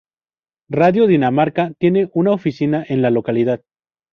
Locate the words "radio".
0.71-1.05